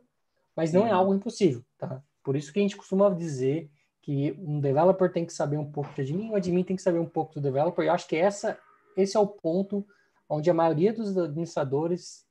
mas 0.55 0.73
não 0.73 0.85
é 0.85 0.91
uhum. 0.91 0.97
algo 0.97 1.13
impossível, 1.13 1.63
tá? 1.77 2.01
Por 2.23 2.35
isso 2.35 2.51
que 2.51 2.59
a 2.59 2.61
gente 2.61 2.77
costuma 2.77 3.09
dizer 3.09 3.71
que 4.01 4.33
um 4.39 4.59
developer 4.59 5.11
tem 5.11 5.25
que 5.25 5.33
saber 5.33 5.57
um 5.57 5.71
pouco 5.71 5.93
de 5.93 6.01
admin, 6.01 6.31
o 6.31 6.35
admin 6.35 6.63
tem 6.63 6.75
que 6.75 6.81
saber 6.81 6.99
um 6.99 7.05
pouco 7.05 7.35
do 7.35 7.41
developer. 7.41 7.85
Eu 7.85 7.93
acho 7.93 8.07
que 8.07 8.15
essa, 8.15 8.57
esse 8.97 9.15
é 9.15 9.19
o 9.19 9.27
ponto 9.27 9.85
onde 10.27 10.49
a 10.49 10.53
maioria 10.53 10.91
dos 10.91 11.15
administradores 11.17 12.25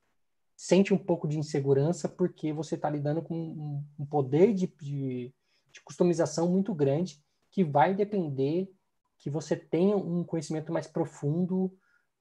sente 0.56 0.92
um 0.92 0.98
pouco 0.98 1.28
de 1.28 1.38
insegurança 1.38 2.08
porque 2.08 2.52
você 2.52 2.74
está 2.74 2.90
lidando 2.90 3.22
com 3.22 3.34
um, 3.34 3.84
um 3.98 4.04
poder 4.04 4.52
de, 4.52 4.66
de, 4.80 5.32
de, 5.70 5.80
customização 5.82 6.50
muito 6.50 6.74
grande 6.74 7.22
que 7.50 7.64
vai 7.64 7.94
depender 7.94 8.70
que 9.18 9.30
você 9.30 9.56
tenha 9.56 9.96
um 9.96 10.24
conhecimento 10.24 10.72
mais 10.72 10.86
profundo 10.86 11.72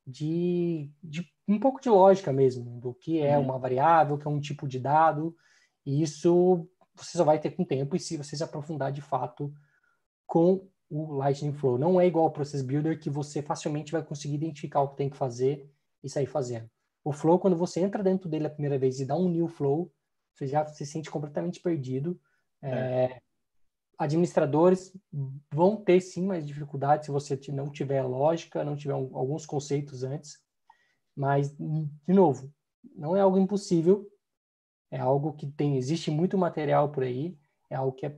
de, 0.06 0.90
de 1.04 1.25
um 1.48 1.60
pouco 1.60 1.81
de 1.81 1.90
lógica 1.90 2.31
mesmo, 2.31 2.80
do 2.80 2.94
que 2.94 3.19
é 3.19 3.38
uhum. 3.38 3.46
uma 3.46 3.60
variável, 3.60 4.18
que 4.18 4.28
é 4.28 4.30
um 4.30 4.40
tipo 4.40 4.68
de 4.68 4.80
dado, 4.80 5.36
e 5.86 6.01
isso 6.01 6.68
você 7.04 7.18
só 7.18 7.24
vai 7.24 7.40
ter 7.40 7.51
com 7.51 7.63
o 7.63 7.66
tempo 7.66 7.96
e 7.96 8.00
se 8.00 8.18
você 8.18 8.36
se 8.36 8.44
aprofundar 8.44 8.91
de 8.91 9.01
fato 9.01 9.53
com 10.25 10.68
o 10.89 11.13
Lightning 11.13 11.53
Flow. 11.53 11.77
Não 11.77 12.00
é 12.00 12.08
igual 12.08 12.25
ao 12.25 12.32
Process 12.32 12.62
Builder 12.62 13.00
que 13.00 13.10
você 13.10 13.41
facilmente 13.41 13.91
vai 13.91 14.03
conseguir 14.03 14.36
identificar 14.36 14.82
o 14.82 14.89
que 14.89 14.98
tem 14.98 15.10
que 15.10 15.18
fazer 15.18 15.70
e 16.03 16.10
sair 16.10 16.25
fazendo. 16.25 16.70
O 17.03 17.12
Flow, 17.12 17.39
quando 17.39 17.56
você 17.56 17.79
entra 17.79 18.03
dentro 18.03 18.29
dele 18.29 18.48
a 18.48 18.50
primeira 18.50 18.77
vez 18.77 19.00
e 19.00 19.06
dá 19.06 19.15
um 19.15 19.29
new 19.29 19.48
Flow, 19.48 19.91
você 20.34 20.48
já 20.48 20.65
se 20.65 20.86
sente 20.86 21.10
completamente 21.10 21.60
perdido. 21.60 22.20
É. 22.62 22.70
É, 22.70 23.22
administradores 23.98 24.96
vão 25.51 25.75
ter 25.75 26.00
sim 26.00 26.25
mais 26.25 26.48
dificuldade 26.48 27.06
se 27.06 27.12
você 27.12 27.39
não 27.50 27.70
tiver 27.70 28.01
lógica, 28.03 28.63
não 28.63 28.75
tiver 28.75 28.94
alguns 28.94 29.46
conceitos 29.46 30.03
antes. 30.03 30.39
Mas, 31.15 31.53
de 31.58 32.13
novo, 32.13 32.51
não 32.96 33.15
é 33.15 33.22
algo 33.22 33.38
impossível, 33.38 34.10
é 34.91 35.00
algo 35.00 35.34
que 35.34 35.48
tem, 35.48 35.77
existe 35.77 36.10
muito 36.10 36.38
material 36.38 36.89
por 36.89 37.03
aí, 37.03 37.38
é 37.69 37.75
algo 37.75 37.91
que 37.91 38.05
é, 38.05 38.15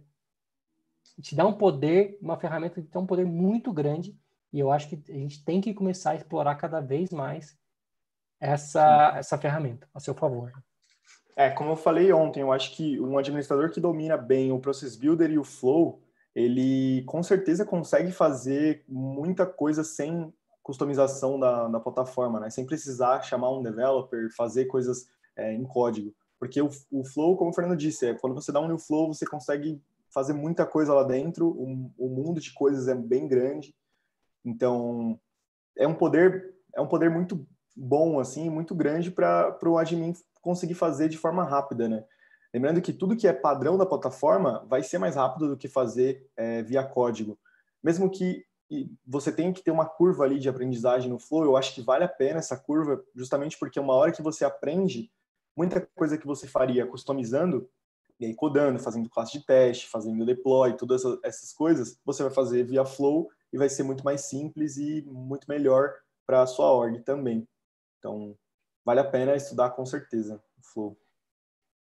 te 1.21 1.35
dá 1.35 1.45
um 1.45 1.53
poder, 1.53 2.17
uma 2.21 2.37
ferramenta 2.37 2.81
que 2.81 2.87
tem 2.87 3.01
um 3.01 3.05
poder 3.05 3.25
muito 3.25 3.71
grande, 3.73 4.17
e 4.53 4.59
eu 4.59 4.71
acho 4.71 4.89
que 4.89 5.03
a 5.11 5.17
gente 5.17 5.43
tem 5.43 5.61
que 5.61 5.73
começar 5.73 6.11
a 6.11 6.15
explorar 6.15 6.55
cada 6.55 6.79
vez 6.79 7.09
mais 7.11 7.57
essa, 8.39 9.13
essa 9.15 9.37
ferramenta 9.37 9.87
a 9.93 9.99
seu 9.99 10.13
favor. 10.13 10.51
É, 11.35 11.49
como 11.49 11.71
eu 11.71 11.75
falei 11.75 12.11
ontem, 12.11 12.41
eu 12.41 12.51
acho 12.51 12.75
que 12.75 12.99
um 12.99 13.17
administrador 13.17 13.71
que 13.71 13.79
domina 13.79 14.17
bem 14.17 14.51
o 14.51 14.59
Process 14.59 14.95
Builder 14.95 15.31
e 15.31 15.39
o 15.39 15.43
Flow, 15.43 16.01
ele 16.35 17.03
com 17.03 17.23
certeza 17.23 17.65
consegue 17.65 18.11
fazer 18.11 18.83
muita 18.87 19.45
coisa 19.45 19.83
sem 19.83 20.33
customização 20.61 21.39
da, 21.39 21.67
da 21.67 21.79
plataforma, 21.79 22.39
né? 22.39 22.49
Sem 22.49 22.65
precisar 22.65 23.21
chamar 23.21 23.51
um 23.51 23.63
developer, 23.63 24.29
fazer 24.35 24.65
coisas 24.65 25.07
é, 25.35 25.53
em 25.53 25.63
código. 25.63 26.13
Porque 26.41 26.59
o, 26.59 26.71
o 26.91 27.03
flow, 27.03 27.37
como 27.37 27.51
o 27.51 27.53
Fernando 27.53 27.77
disse, 27.77 28.07
é 28.07 28.13
quando 28.15 28.33
você 28.33 28.51
dá 28.51 28.59
um 28.59 28.67
new 28.67 28.79
flow, 28.79 29.13
você 29.13 29.27
consegue 29.27 29.79
fazer 30.09 30.33
muita 30.33 30.65
coisa 30.65 30.91
lá 30.91 31.03
dentro, 31.03 31.47
o, 31.47 31.91
o 31.95 32.09
mundo 32.09 32.41
de 32.41 32.51
coisas 32.51 32.87
é 32.87 32.95
bem 32.95 33.27
grande. 33.27 33.75
Então, 34.43 35.19
é 35.77 35.87
um 35.87 35.93
poder 35.93 36.55
é 36.73 36.81
um 36.81 36.87
poder 36.87 37.11
muito 37.11 37.45
bom 37.75 38.19
assim, 38.19 38.49
muito 38.49 38.73
grande 38.73 39.11
para 39.11 39.55
o 39.63 39.77
admin 39.77 40.13
conseguir 40.41 40.73
fazer 40.73 41.09
de 41.09 41.17
forma 41.17 41.43
rápida, 41.43 41.87
né? 41.87 42.03
Lembrando 42.51 42.81
que 42.81 42.91
tudo 42.91 43.15
que 43.15 43.27
é 43.27 43.33
padrão 43.33 43.77
da 43.77 43.85
plataforma 43.85 44.65
vai 44.67 44.81
ser 44.81 44.97
mais 44.97 45.15
rápido 45.15 45.47
do 45.47 45.57
que 45.57 45.67
fazer 45.67 46.27
é, 46.35 46.63
via 46.63 46.83
código. 46.83 47.37
Mesmo 47.83 48.09
que 48.09 48.43
você 49.05 49.31
tenha 49.31 49.53
que 49.53 49.61
ter 49.61 49.69
uma 49.69 49.85
curva 49.85 50.23
ali 50.23 50.39
de 50.39 50.49
aprendizagem 50.49 51.07
no 51.07 51.19
Flow, 51.19 51.43
eu 51.43 51.55
acho 51.55 51.75
que 51.75 51.83
vale 51.83 52.03
a 52.03 52.09
pena 52.09 52.39
essa 52.39 52.57
curva, 52.57 53.03
justamente 53.15 53.59
porque 53.59 53.79
uma 53.79 53.93
hora 53.93 54.11
que 54.11 54.23
você 54.23 54.43
aprende, 54.43 55.11
muita 55.55 55.81
coisa 55.95 56.17
que 56.17 56.25
você 56.25 56.47
faria 56.47 56.85
customizando, 56.85 57.69
e 58.19 58.25
aí 58.25 58.35
codando, 58.35 58.79
fazendo 58.79 59.09
classe 59.09 59.33
de 59.33 59.45
teste, 59.45 59.89
fazendo 59.89 60.25
deploy, 60.25 60.77
todas 60.77 61.03
essas 61.23 61.51
coisas, 61.51 61.99
você 62.05 62.21
vai 62.21 62.31
fazer 62.31 62.63
via 62.63 62.85
Flow 62.85 63.29
e 63.51 63.57
vai 63.57 63.67
ser 63.67 63.81
muito 63.81 64.03
mais 64.03 64.21
simples 64.21 64.77
e 64.77 65.01
muito 65.07 65.47
melhor 65.49 65.91
para 66.25 66.43
a 66.43 66.47
sua 66.47 66.71
org 66.71 67.01
também. 67.01 67.47
Então, 67.97 68.37
vale 68.85 68.99
a 68.99 69.03
pena 69.03 69.35
estudar 69.35 69.71
com 69.71 69.85
certeza 69.85 70.41
o 70.57 70.61
Flow. 70.61 70.97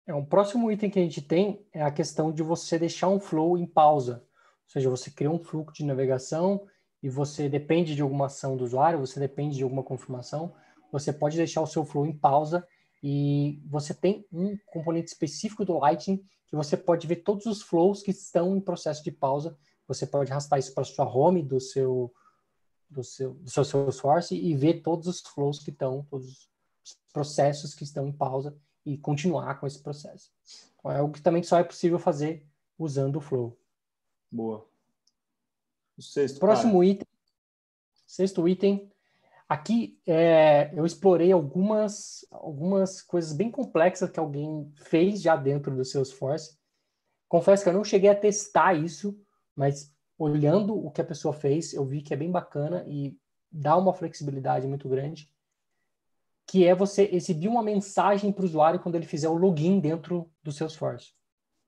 É, 0.06 0.14
um 0.14 0.24
próximo 0.24 0.70
item 0.70 0.90
que 0.90 0.98
a 0.98 1.02
gente 1.02 1.22
tem 1.22 1.64
é 1.72 1.82
a 1.82 1.90
questão 1.90 2.32
de 2.32 2.42
você 2.42 2.78
deixar 2.78 3.08
um 3.08 3.20
flow 3.20 3.56
em 3.56 3.64
pausa. 3.64 4.22
Ou 4.64 4.70
seja, 4.70 4.90
você 4.90 5.10
cria 5.10 5.30
um 5.30 5.38
fluxo 5.38 5.76
de 5.76 5.84
navegação 5.84 6.66
e 7.02 7.08
você 7.08 7.48
depende 7.48 7.94
de 7.94 8.02
alguma 8.02 8.26
ação 8.26 8.56
do 8.56 8.64
usuário, 8.64 8.98
você 8.98 9.18
depende 9.18 9.56
de 9.56 9.62
alguma 9.62 9.82
confirmação, 9.82 10.54
você 10.92 11.12
pode 11.12 11.36
deixar 11.36 11.62
o 11.62 11.66
seu 11.66 11.84
flow 11.84 12.04
em 12.04 12.12
pausa 12.12 12.66
e 13.06 13.60
você 13.66 13.92
tem 13.92 14.26
um 14.32 14.56
componente 14.64 15.08
específico 15.08 15.62
do 15.62 15.76
Lightning 15.76 16.24
que 16.46 16.56
você 16.56 16.74
pode 16.74 17.06
ver 17.06 17.16
todos 17.16 17.44
os 17.44 17.60
flows 17.60 18.02
que 18.02 18.12
estão 18.12 18.56
em 18.56 18.60
processo 18.62 19.04
de 19.04 19.12
pausa. 19.12 19.58
Você 19.86 20.06
pode 20.06 20.32
arrastar 20.32 20.58
isso 20.58 20.72
para 20.72 20.84
sua 20.84 21.04
home 21.04 21.42
do 21.42 21.60
seu 21.60 22.10
do 22.88 23.04
seu, 23.04 23.34
do 23.34 23.50
seu 23.50 23.62
Salesforce 23.62 24.34
e 24.34 24.56
ver 24.56 24.80
todos 24.80 25.06
os 25.06 25.20
flows 25.20 25.58
que 25.58 25.68
estão, 25.68 26.06
todos 26.08 26.48
os 26.82 26.98
processos 27.12 27.74
que 27.74 27.84
estão 27.84 28.08
em 28.08 28.12
pausa 28.12 28.56
e 28.86 28.96
continuar 28.96 29.60
com 29.60 29.66
esse 29.66 29.82
processo. 29.82 30.32
Então, 30.78 30.90
é 30.90 30.96
algo 30.96 31.12
que 31.12 31.20
também 31.20 31.42
só 31.42 31.58
é 31.58 31.64
possível 31.64 31.98
fazer 31.98 32.46
usando 32.78 33.16
o 33.16 33.20
Flow. 33.20 33.54
Boa. 34.30 34.66
O 35.94 36.00
sexto. 36.00 36.40
Próximo 36.40 36.80
cara. 36.80 36.86
item. 36.86 37.06
Sexto 38.06 38.48
item. 38.48 38.90
Aqui 39.48 39.98
é, 40.06 40.72
eu 40.74 40.86
explorei 40.86 41.30
algumas, 41.30 42.26
algumas 42.30 43.02
coisas 43.02 43.32
bem 43.32 43.50
complexas 43.50 44.10
que 44.10 44.18
alguém 44.18 44.72
fez 44.74 45.20
já 45.20 45.36
dentro 45.36 45.74
do 45.74 45.84
Salesforce. 45.84 46.56
Confesso 47.28 47.62
que 47.62 47.68
eu 47.68 47.74
não 47.74 47.84
cheguei 47.84 48.10
a 48.10 48.14
testar 48.14 48.74
isso, 48.74 49.18
mas 49.54 49.92
olhando 50.18 50.74
o 50.74 50.90
que 50.90 51.00
a 51.00 51.04
pessoa 51.04 51.34
fez, 51.34 51.74
eu 51.74 51.84
vi 51.84 52.00
que 52.00 52.14
é 52.14 52.16
bem 52.16 52.30
bacana 52.30 52.84
e 52.86 53.16
dá 53.50 53.76
uma 53.76 53.92
flexibilidade 53.92 54.66
muito 54.66 54.88
grande 54.88 55.32
que 56.46 56.66
é 56.66 56.74
você 56.74 57.08
exibir 57.12 57.48
uma 57.48 57.62
mensagem 57.62 58.32
para 58.32 58.42
o 58.42 58.44
usuário 58.44 58.80
quando 58.80 58.94
ele 58.96 59.06
fizer 59.06 59.28
o 59.28 59.36
login 59.36 59.80
dentro 59.80 60.30
do 60.42 60.52
Salesforce. 60.52 61.12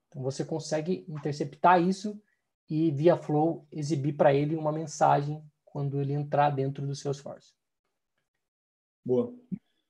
Então 0.09 0.23
você 0.23 0.45
consegue 0.45 1.05
interceptar 1.09 1.81
isso 1.81 2.21
e 2.69 2.91
via 2.91 3.17
Flow 3.17 3.67
exibir 3.71 4.15
para 4.15 4.35
ele 4.35 4.57
uma 4.57 4.73
mensagem 4.73 5.43
quando 5.65 6.01
ele 6.01 6.13
entrar 6.13 6.51
dentro 6.51 6.87
do 6.87 6.95
Salesforce. 6.95 7.55
Boa. 9.07 9.33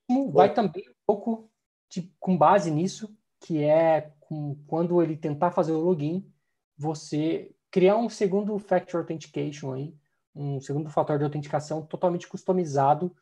Vai 0.09 0.23
Boa. 0.31 0.49
também 0.51 0.89
um 0.89 0.95
pouco 1.07 1.51
de, 1.91 2.13
com 2.21 2.37
base 2.37 2.71
nisso, 2.71 3.17
que 3.41 3.65
é 3.65 4.13
com, 4.21 4.57
quando 4.67 5.03
ele 5.03 5.17
tentar 5.17 5.51
fazer 5.51 5.73
o 5.73 5.81
login, 5.81 6.31
você 6.77 7.55
criar 7.71 7.97
um 7.97 8.09
segundo 8.09 8.59
factor 8.59 9.01
authentication 9.01 9.73
aí, 9.73 9.97
um 10.35 10.61
segundo 10.61 10.91
fator 10.91 11.19
de 11.19 11.25
autenticação 11.25 11.85
totalmente 11.85 12.29
customizado 12.29 13.17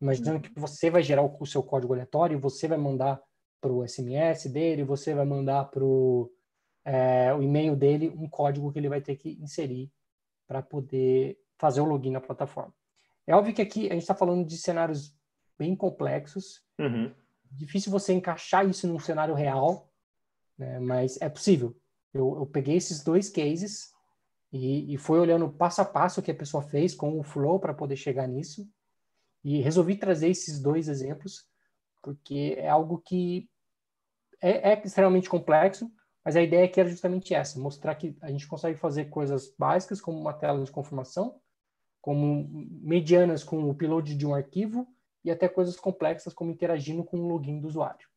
Imaginando 0.00 0.36
uhum. 0.36 0.42
que 0.42 0.58
você 0.58 0.88
vai 0.88 1.02
gerar 1.02 1.22
o, 1.22 1.46
seu 1.46 1.62
código 1.62 1.92
aleatório, 1.92 2.40
você 2.40 2.66
vai 2.66 2.78
mandar 2.78 3.20
para 3.60 3.70
o 3.70 3.86
SMS 3.86 4.46
dele, 4.50 4.82
você 4.82 5.14
vai 5.14 5.26
mandar 5.26 5.66
para 5.66 5.84
é, 6.86 7.34
o 7.34 7.42
e-mail 7.42 7.76
dele 7.76 8.08
um 8.08 8.26
código 8.28 8.72
que 8.72 8.78
ele 8.78 8.88
vai 8.88 9.02
ter 9.02 9.16
que 9.16 9.38
inserir 9.42 9.92
para 10.48 10.62
poder 10.62 11.38
fazer 11.58 11.82
o 11.82 11.84
login 11.84 12.12
na 12.12 12.20
plataforma. 12.20 12.74
É 13.26 13.34
óbvio 13.34 13.54
que 13.54 13.60
aqui 13.60 13.88
a 13.88 13.92
gente 13.92 14.02
está 14.02 14.14
falando 14.14 14.46
de 14.46 14.56
cenários 14.56 15.14
bem 15.60 15.76
complexos, 15.76 16.62
uhum. 16.78 17.12
difícil 17.52 17.92
você 17.92 18.14
encaixar 18.14 18.66
isso 18.66 18.88
num 18.88 18.98
cenário 18.98 19.34
real, 19.34 19.92
né, 20.56 20.80
mas 20.80 21.20
é 21.20 21.28
possível. 21.28 21.76
Eu, 22.14 22.38
eu 22.38 22.46
peguei 22.46 22.76
esses 22.76 23.04
dois 23.04 23.28
cases 23.28 23.92
e, 24.50 24.94
e 24.94 24.96
fui 24.96 25.18
olhando 25.18 25.50
passo 25.50 25.82
a 25.82 25.84
passo 25.84 26.20
o 26.20 26.22
que 26.22 26.30
a 26.30 26.34
pessoa 26.34 26.62
fez 26.62 26.94
com 26.94 27.20
o 27.20 27.22
Flow 27.22 27.60
para 27.60 27.74
poder 27.74 27.96
chegar 27.96 28.26
nisso. 28.26 28.66
E 29.44 29.60
resolvi 29.60 29.96
trazer 29.96 30.30
esses 30.30 30.60
dois 30.60 30.88
exemplos, 30.88 31.46
porque 32.02 32.56
é 32.58 32.68
algo 32.68 32.98
que 32.98 33.48
é, 34.40 34.72
é 34.72 34.82
extremamente 34.82 35.28
complexo, 35.28 35.90
mas 36.24 36.36
a 36.36 36.42
ideia 36.42 36.64
aqui 36.64 36.80
era 36.80 36.88
justamente 36.88 37.34
essa: 37.34 37.60
mostrar 37.60 37.94
que 37.94 38.16
a 38.22 38.30
gente 38.30 38.46
consegue 38.46 38.78
fazer 38.78 39.06
coisas 39.06 39.54
básicas, 39.58 40.00
como 40.00 40.18
uma 40.18 40.32
tela 40.32 40.62
de 40.62 40.70
confirmação, 40.70 41.38
como 42.00 42.48
medianas 42.82 43.44
com 43.44 43.62
o 43.62 43.70
upload 43.70 44.14
de 44.14 44.26
um 44.26 44.34
arquivo, 44.34 44.86
e 45.24 45.30
até 45.30 45.48
coisas 45.48 45.76
complexas, 45.76 46.32
como 46.32 46.50
interagindo 46.50 47.04
com 47.04 47.18
o 47.18 47.28
login 47.28 47.60
do 47.60 47.68
usuário. 47.68 48.08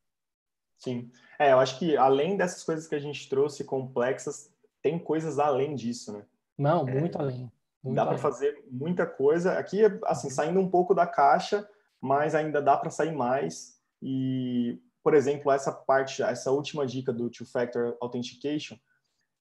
Sim. 0.77 1.11
É, 1.39 1.51
eu 1.51 1.59
acho 1.59 1.79
que 1.79 1.95
além 1.95 2.35
dessas 2.35 2.63
coisas 2.63 2.87
que 2.87 2.95
a 2.95 2.99
gente 2.99 3.29
trouxe 3.29 3.63
complexas, 3.63 4.51
tem 4.81 4.99
coisas 4.99 5.39
além 5.39 5.75
disso, 5.75 6.11
né? 6.11 6.25
Não, 6.57 6.85
muito 6.85 7.17
é, 7.17 7.21
além. 7.21 7.51
Muito 7.83 7.95
dá 7.95 8.05
para 8.05 8.17
fazer 8.17 8.63
muita 8.69 9.05
coisa. 9.05 9.57
Aqui, 9.57 9.81
assim, 10.05 10.27
uhum. 10.27 10.33
saindo 10.33 10.59
um 10.59 10.69
pouco 10.69 10.93
da 10.93 11.07
caixa, 11.07 11.67
mas 12.01 12.35
ainda 12.35 12.61
dá 12.61 12.77
para 12.77 12.89
sair 12.89 13.13
mais. 13.13 13.79
E, 14.01 14.79
por 15.03 15.13
exemplo, 15.13 15.51
essa 15.51 15.71
parte, 15.71 16.21
essa 16.21 16.51
última 16.51 16.85
dica 16.85 17.11
do 17.11 17.29
Two-Factor 17.29 17.97
Authentication, 18.01 18.77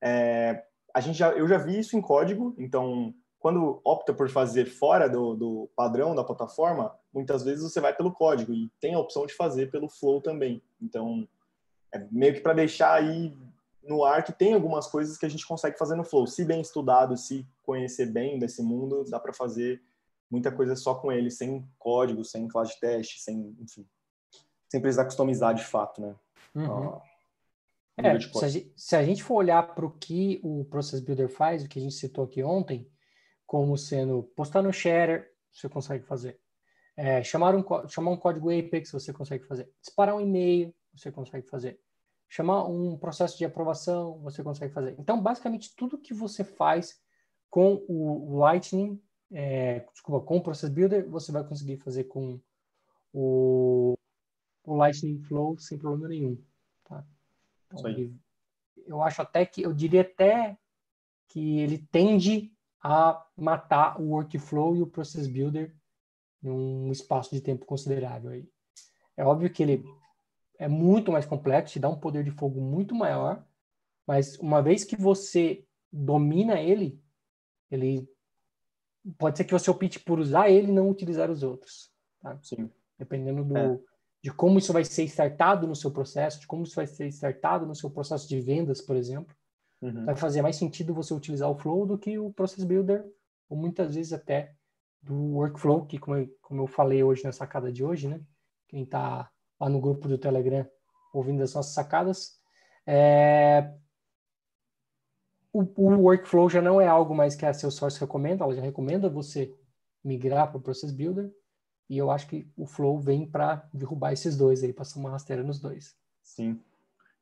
é, 0.03 0.65
a 0.95 1.01
gente 1.01 1.19
já, 1.19 1.31
eu 1.33 1.47
já 1.49 1.59
vi 1.59 1.79
isso 1.79 1.97
em 1.97 2.01
código. 2.01 2.55
Então, 2.59 3.15
quando 3.43 3.81
opta 3.83 4.15
por 4.15 4.31
fazer 4.31 4.67
fora 4.67 5.09
do, 5.09 5.35
do 5.35 5.71
padrão 5.75 6.15
da 6.15 6.23
plataforma, 6.23 6.97
muitas 7.13 7.43
vezes 7.43 7.65
você 7.65 7.81
vai 7.81 7.93
pelo 7.93 8.13
código 8.13 8.55
e 8.55 8.71
tem 8.81 8.95
a 8.95 9.01
opção 9.01 9.27
de 9.27 9.35
fazer 9.35 9.69
pelo 9.69 9.89
Flow 9.89 10.21
também. 10.21 10.63
Então, 10.81 11.29
é 11.93 12.07
meio 12.13 12.35
que 12.35 12.41
para 12.41 12.53
deixar 12.53 12.95
aí 12.95 13.37
no 13.83 14.05
ar 14.05 14.23
que 14.23 14.33
tem 14.33 14.55
algumas 14.55 14.87
coisas 14.87 15.19
que 15.19 15.27
a 15.27 15.29
gente 15.29 15.45
consegue 15.45 15.77
fazer 15.77 15.97
no 15.97 16.05
Flow. 16.05 16.25
Se 16.25 16.45
bem 16.45 16.61
estudado, 16.61 17.17
se 17.17 17.45
conhecer 17.65 18.07
bem 18.07 18.39
desse 18.39 18.63
mundo, 18.63 19.05
dá 19.11 19.19
para 19.19 19.33
fazer 19.33 19.83
muita 20.31 20.53
coisa 20.53 20.77
só 20.77 20.95
com 20.95 21.11
ele, 21.11 21.29
sem 21.29 21.69
código, 21.81 22.25
sem 22.25 22.47
classe 22.47 22.75
de 22.75 22.81
teste, 22.81 23.21
sem, 23.21 23.57
enfim, 23.61 23.85
sem 24.69 24.81
precisar 24.81 25.05
customizar 25.05 25.53
de 25.53 25.65
fato, 25.65 26.01
né? 26.01 26.15
Uhum. 26.55 26.97
é, 27.97 28.21
se 28.21 28.45
a, 28.45 28.49
gente, 28.49 28.73
se 28.77 28.95
a, 28.97 29.05
gente, 29.05 29.23
for 29.25 29.35
olhar 29.35 29.75
para 29.75 29.85
o 29.85 29.91
que 29.91 30.41
o 30.45 30.65
Process 30.67 31.01
Builder 31.01 31.29
faz, 31.29 31.65
o 31.65 31.69
que 31.69 31.81
a 31.81 31.83
gente 31.83 31.95
citou 31.97 32.25
aqui 32.25 32.41
ontem, 32.45 32.89
como 33.53 33.77
sendo 33.77 34.23
postar 34.35 34.63
no 34.63 34.73
share, 34.73 35.27
você 35.53 35.69
consegue 35.69 36.07
fazer. 36.07 36.41
É, 36.97 37.23
chamar, 37.23 37.55
um, 37.55 37.63
chamar 37.87 38.13
um 38.13 38.17
código 38.17 38.49
Apex, 38.49 38.91
você 38.91 39.13
consegue 39.13 39.45
fazer. 39.45 39.71
Disparar 39.79 40.15
um 40.15 40.23
e-mail, 40.23 40.75
você 40.95 41.13
consegue 41.13 41.47
fazer 41.47 41.79
chamar 42.33 42.65
um 42.65 42.97
processo 42.97 43.37
de 43.37 43.45
aprovação, 43.45 44.19
você 44.21 44.43
consegue 44.43 44.73
fazer. 44.73 44.97
Então, 44.99 45.21
basicamente, 45.21 45.77
tudo 45.77 45.99
que 45.99 46.15
você 46.15 46.43
faz 46.43 46.99
com 47.51 47.85
o 47.87 48.39
Lightning, 48.39 48.99
é, 49.31 49.81
desculpa, 49.93 50.25
com 50.25 50.39
o 50.39 50.43
Process 50.43 50.71
Builder, 50.71 51.07
você 51.11 51.31
vai 51.31 51.45
conseguir 51.45 51.77
fazer 51.77 52.05
com 52.05 52.41
o, 53.13 53.93
o 54.65 54.77
Lightning 54.77 55.21
Flow 55.25 55.59
sem 55.59 55.77
problema 55.77 56.09
nenhum. 56.09 56.43
Tá? 56.85 57.05
Então, 57.67 57.87
ele, 57.87 58.17
eu 58.87 59.03
acho 59.03 59.21
até 59.21 59.45
que, 59.45 59.61
eu 59.61 59.75
diria 59.75 60.01
até 60.01 60.57
que 61.29 61.59
ele 61.61 61.87
tende 61.93 62.51
a 62.83 63.25
matar 63.37 64.01
o 64.01 64.11
workflow 64.11 64.77
e 64.77 64.83
o 64.83 64.87
process 64.87 65.29
builder 65.29 65.75
em 66.43 66.51
um 66.51 66.91
espaço 66.91 67.31
de 67.31 67.41
tempo 67.41 67.65
considerável 67.65 68.31
aí. 68.31 68.49
É 69.17 69.25
óbvio 69.25 69.51
que 69.53 69.63
ele 69.63 69.85
é 70.59 70.67
muito 70.67 71.13
mais 71.13 71.25
complexo, 71.25 71.75
te 71.75 71.81
dá 71.81 71.89
um 71.89 71.99
poder 71.99 72.25
de 72.25 72.31
fogo 72.31 72.61
muito 72.61 72.95
maior, 72.95 73.45
mas 74.07 74.37
uma 74.39 74.61
vez 74.61 74.85
que 74.85 74.97
você 74.97 75.65
domina 75.93 76.61
ele, 76.61 77.01
ele 77.71 78.09
pode 79.19 79.37
ser 79.37 79.45
que 79.45 79.53
você 79.53 79.71
opte 79.71 80.01
por 80.01 80.19
usar 80.19 80.51
ele 80.51 80.69
e 80.69 80.73
não 80.73 80.89
utilizar 80.89 81.31
os 81.31 81.43
outros. 81.43 81.93
Tá? 82.21 82.39
Sim. 82.43 82.71
Dependendo 82.99 83.45
do, 83.45 83.57
é. 83.57 83.81
de 84.23 84.33
como 84.33 84.59
isso 84.59 84.73
vai 84.73 84.85
ser 84.85 85.05
startado 85.05 85.67
no 85.67 85.77
seu 85.77 85.91
processo, 85.91 86.41
de 86.41 86.47
como 86.47 86.65
isso 86.65 86.75
vai 86.75 86.87
ser 86.87 87.07
startado 87.09 87.67
no 87.67 87.75
seu 87.75 87.91
processo 87.91 88.29
de 88.29 88.41
vendas, 88.41 88.81
por 88.81 88.97
exemplo, 88.97 89.35
uhum. 89.83 90.05
vai 90.05 90.17
fazer 90.17 90.41
mais 90.41 90.57
sentido 90.57 90.95
você 90.95 91.13
utilizar 91.13 91.51
o 91.51 91.59
Flow 91.59 91.87
do 91.87 91.99
que 91.99 92.19
o 92.19 92.33
Process 92.33 92.65
Builder, 92.65 93.05
ou 93.49 93.57
muitas 93.57 93.95
vezes 93.95 94.13
até 94.13 94.55
do 95.03 95.15
Workflow, 95.15 95.85
que 95.85 95.99
como 95.99 96.17
eu, 96.17 96.29
como 96.41 96.63
eu 96.63 96.67
falei 96.67 97.03
hoje 97.03 97.25
na 97.25 97.33
sacada 97.33 97.73
de 97.73 97.85
hoje, 97.85 98.09
né? 98.09 98.21
Quem 98.69 98.85
está 98.85 99.31
lá 99.61 99.69
no 99.69 99.81
grupo 99.81 100.09
do 100.09 100.17
Telegram, 100.17 100.67
ouvindo 101.13 101.43
as 101.43 101.55
nossas 101.55 101.75
sacadas. 101.75 102.39
É... 102.87 103.75
O, 105.53 105.61
o, 105.77 106.03
workflow 106.05 106.49
já 106.49 106.63
não 106.63 106.81
é 106.81 106.87
algo 106.89 107.15
mais 107.15 107.35
que 107.35 107.45
a 107.45 107.53
Salesforce 107.53 108.01
recomenda, 108.01 108.43
ela 108.43 108.55
já 108.55 108.63
recomenda 108.63 109.11
você 109.11 109.55
migrar 110.03 110.49
para 110.49 110.57
o 110.57 110.63
Process 110.63 110.91
Builder, 110.91 111.31
e 111.91 111.99
eu 111.99 112.11
acho 112.11 112.27
que 112.27 112.51
o 112.57 112.65
Flow 112.65 112.99
vem 112.99 113.31
para 113.31 113.69
derrubar 113.73 114.15
esses 114.15 114.35
dois 114.35 114.65
aí, 114.65 114.73
passar 114.73 114.99
uma 114.99 115.11
rasteira 115.11 115.43
nos 115.43 115.61
dois. 115.61 115.95
Sim, 116.23 116.59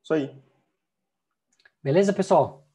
isso 0.00 0.14
aí. 0.14 0.40
Beleza, 1.82 2.12
pessoal? 2.12 2.68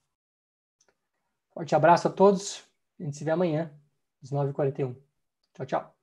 Forte 1.54 1.76
abraço 1.76 2.08
a 2.08 2.12
todos, 2.12 2.64
a 3.00 3.04
gente 3.04 3.16
se 3.16 3.24
vê 3.24 3.32
amanhã, 3.32 3.72
às 4.22 4.32
9h41. 4.32 4.96
Tchau, 5.54 5.66
tchau. 5.66 5.96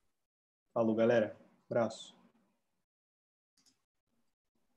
Falou, 0.73 0.95
galera. 0.95 1.37
Abraço. 1.69 2.12